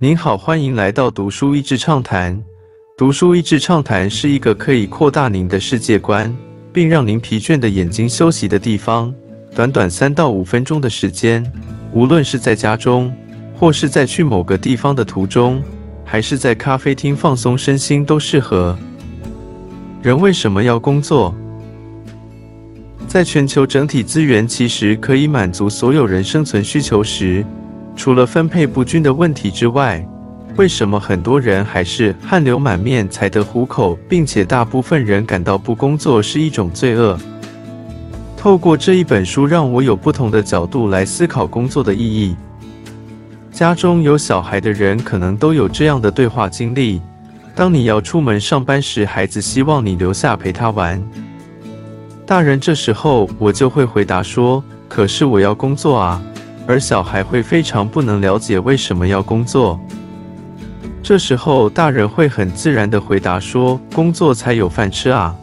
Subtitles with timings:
[0.00, 2.40] 您好，欢迎来到读书益智畅谈。
[2.96, 6.32] 读书益智畅谈是一个可以扩大您的世界观，
[6.72, 9.12] 并让您疲倦的眼睛休息的地方。
[9.56, 11.44] 短短三到五分钟的时间，
[11.92, 13.12] 无论是在家中，
[13.56, 15.60] 或是在去某个地方的途中，
[16.04, 18.78] 还是在咖啡厅放松身心，都适合。
[20.00, 21.34] 人为什么要工作？
[23.08, 27.44] 在全球整体资源其实可以满足所有人生存需求时，
[27.98, 30.06] 除了分配不均的问题之外，
[30.56, 37.18] 为什么很多人还是汗流满面才得糊口，并且大部分人感到不工作是一种罪恶？
[38.36, 42.36] 透过这一本书，让我有不同的角度来思考工作的意义。
[43.50, 47.02] 家中有小孩的人可能都有这样的对话经历：
[47.52, 51.02] 当你要出门上班时，孩子希望你留下陪他玩。
[52.24, 56.22] 大人这时候我就会回答说：“可是我要工作啊。”
[56.68, 59.80] 而小孩会非常不能了解为什么要工作。
[61.02, 65.34] 这时候大人会很自然的回答说：“工作才有饭吃啊。”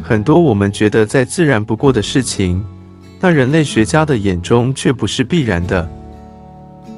[0.00, 2.64] 很多我们觉得再自然不过的事情，
[3.18, 5.90] 但人类学家的眼中却不是必然的。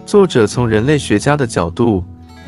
[0.05, 2.05] 作者从人类学家的角度，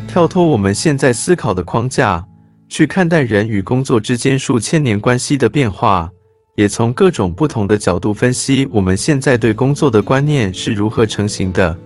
[0.06, 2.22] 跳脱我们现在思考的框架，
[2.68, 6.10] 去看待人与工作之间数千年关系的变化。
[6.58, 11.78] 也从各种不同的角度分析我们现在对工作的观念是如何成型的。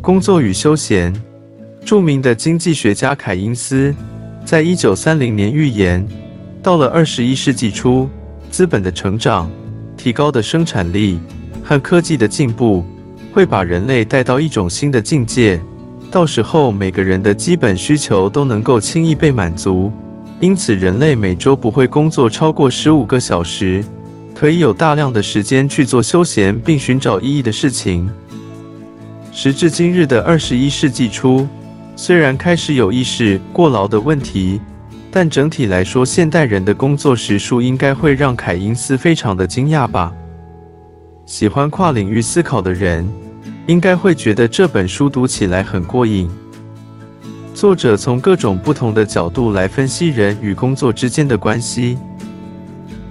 [0.00, 1.14] 工作与休闲，
[1.84, 3.94] 著名的经济学家凯因斯
[4.42, 6.02] 在一九三零年预言，
[6.62, 8.08] 到了二十一世纪初，
[8.50, 9.50] 资本的成长、
[9.98, 11.20] 提高的生产力
[11.62, 12.82] 和科技的进步，
[13.34, 15.60] 会把人类带到一种新的境界。
[16.10, 19.92] 到时候，每个人的基本需求都能够轻易被满足。
[20.40, 23.84] 因此，人类每周不会工作超过十五个小时，
[24.36, 28.08] 可以有大量的时间去做休闲并寻找意义的事情。
[29.32, 31.46] 时至今日的二十一世纪初，
[31.96, 34.60] 虽然开始有意识过劳的问题，
[35.10, 40.12] 但整体来说，现代人的工作时数应该会让凯因斯非常的惊讶吧？
[41.26, 43.04] 喜欢跨领域思考的人，
[43.66, 46.30] 应该会觉得这本书读起来很过瘾。
[47.58, 51.98] 作者从各种不同的角度来分析人与工作之间的关系，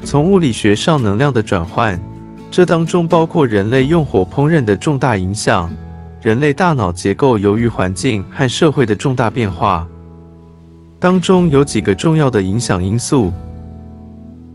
[0.05, 1.99] 从物理学上能量的转换，
[2.49, 5.69] 这当中包括人类用火烹饪的重大影响，
[6.21, 9.85] 人类大脑结构由于环境和社会的重大变化，
[10.97, 13.33] 当中有几个重要的影响因素。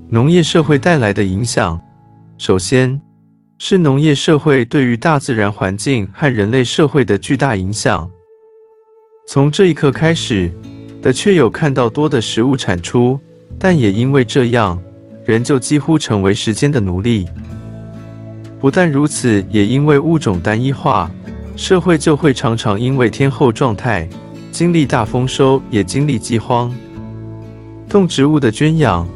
[0.09, 1.79] 农业社会带来的影响，
[2.39, 2.99] 首先
[3.59, 8.09] 是农业社会对于大自然环境和人类社会的巨大影响。
[9.25, 10.51] 从这一刻开始，
[11.01, 13.19] 的确有看到多的食物产出，
[13.59, 14.79] 但也因为这样，
[15.25, 17.27] 人就几乎成为时间的奴隶。
[18.61, 21.11] 不但如此，也因为物种单一化，
[21.57, 24.07] 社会就会常常因为天候状态，
[24.51, 26.73] 经历大丰收，也经历饥荒。
[27.89, 29.09] 动植物的圈养，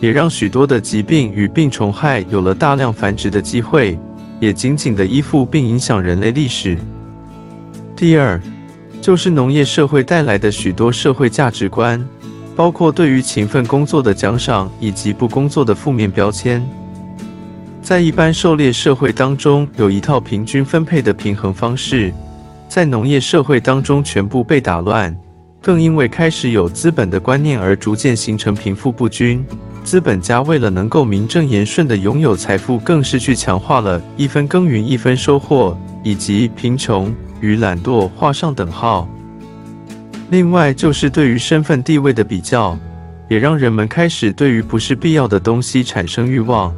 [0.00, 3.98] 也让许多的疾病与病虫害有了大量繁殖的机会，
[4.38, 6.76] 也紧紧的依附并影响人类历史。
[7.96, 8.40] 第二。
[9.02, 12.00] 就是农业社会带来的许多社会价值观，
[12.54, 16.64] 包括对于勤奋工作的奖赏以及不工作的负面标签。
[17.82, 22.14] 在一般狩猎社会当中，有一套平均分配的平衡方式，
[22.68, 25.12] 在农业社会当中全部被打乱，
[25.60, 29.44] 更因为开始有资本的观念而逐渐形成贫富不均。
[29.82, 37.12] 资本家为了能够名正言顺地拥有财富，更是去强化了一分耕耘一分收获，以及贫穷。
[37.42, 39.06] 与懒惰画上等号。
[40.30, 42.78] 另外，就是对于身份地位的比较，
[43.28, 46.74] 也让人们开始对于不是必要的东西产生欲望。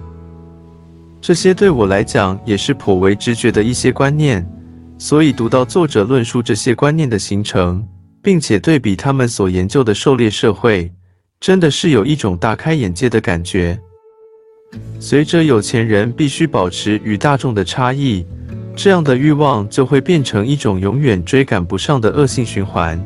[1.21, 4.45] 这些对我来讲也是颇为直觉的一些观念，
[4.99, 7.87] 所以读到作者论述这些观念的形成，
[8.21, 10.93] 并且对比他们所研究的狩猎社会，
[11.39, 13.79] 真的是有一种大开眼界的感觉。
[14.99, 18.27] 随着有钱人必须保持与大众的差异。
[18.77, 23.03] 这样的欲望就会变成一种永远追赶不上的恶性循环。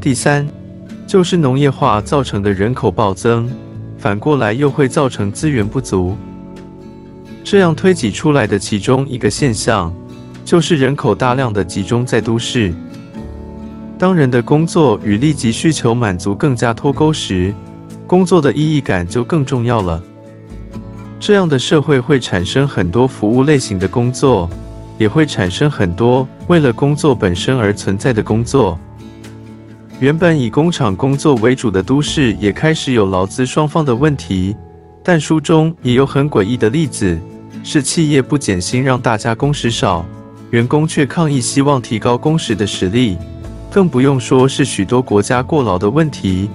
[0.00, 0.46] 第三，
[1.06, 3.50] 就是农业化造成的人口暴增，
[3.96, 6.16] 反过来又会造成资源不足。
[7.44, 9.94] 这样推挤出来的其中一个现象，
[10.44, 12.72] 就是人口大量的集中在都市。
[13.98, 17.54] 当人的工作与立即需求满足更加脱钩时，
[18.06, 20.02] 工作的意义感就更重要了。
[21.20, 24.48] 这样的社会会产生很多服务类型的工作，
[24.96, 28.78] 也会产生很多为了工作本身而存在的工作。
[29.98, 34.56] 原本以工厂工作为主的都市也开始有劳资双方的问题，
[35.04, 37.20] 但书中也有很诡异的例子，
[37.62, 40.06] 是企业不减薪让大家工时少，
[40.48, 43.18] 员工却抗议希望提高工时的实力，
[43.70, 46.48] 更不用说是许多国家过劳的问题，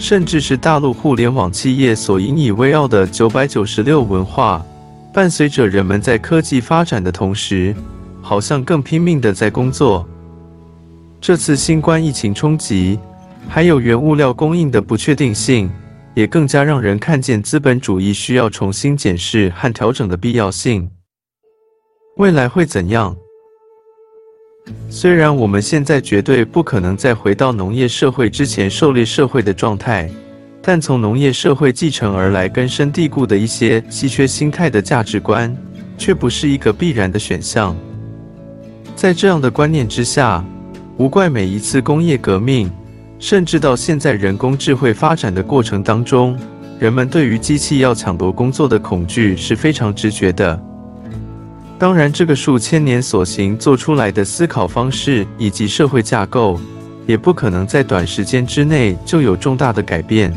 [0.00, 4.64] 甚至是大陆互联网企业所引以为傲的九百九十六文化。
[5.12, 7.74] 伴随着人们在科技发展的同时，
[8.22, 10.08] 好像更拼命的在工作。
[11.20, 12.98] 这次新冠疫情冲击，
[13.46, 15.70] 还有原物料供应的不确定性，
[16.14, 20.90] 也更加让人看见资本主义需要重新检视和调整的必要性。
[22.16, 23.14] 未来会怎样？
[24.90, 30.10] 虽然我们现在绝对不可能再回到农业社会之前狩猎社会的状态。
[30.62, 35.56] 但从农业社会继承而来、根深蒂固的一些稀缺心态的价值观，
[35.96, 37.74] 却不是一个必然的选项。
[38.94, 40.44] 在这样的观念之下，
[40.98, 42.70] 无怪每一次工业革命，
[43.18, 46.38] 甚至到现在人工智慧发展的过程当中，
[46.78, 50.60] 人们对于机器要抢夺工作的恐惧是非常直觉的。
[51.80, 56.60] 当然，这个数千年所行做出来的思考方式以及社会架构，
[57.06, 60.30] 也不可能在短时间之内就有重大的改变。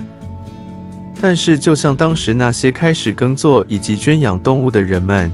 [1.20, 5.30] 但是，就像当时那些开始耕作以及圈养动物的人们，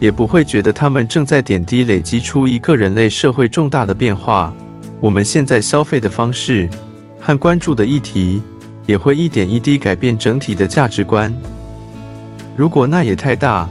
[0.00, 4.52] 也不会觉得他们正在点滴累积出一个人类社会重大的变化。
[4.98, 6.68] 我们现在消费的方式
[7.20, 8.42] 和关注的议题，
[8.84, 11.32] 也会一点一滴改变整体的价值观。
[12.56, 13.68] 如果那也太大，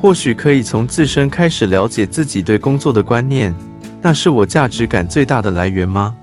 [0.00, 3.54] 或许可以从自身开始了解自己对工作的观念。
[4.00, 6.16] 那是我价值感最大的来源吗？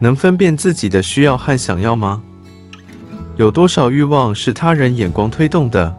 [0.00, 2.22] 能分辨自己的需要和想要吗？
[3.36, 5.94] 有多少欲望是他人眼光推动的？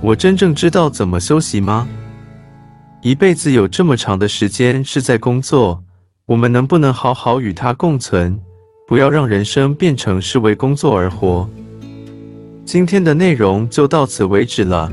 [0.00, 1.88] 我真正知道怎么休息吗？
[3.02, 5.82] 一辈子有这么长的时间是在工作，
[6.26, 8.38] 我们能不能好好与它共存？
[8.86, 11.48] 不要让人生变成是为工作而活。
[12.64, 14.92] 今天的内容就到此为止了，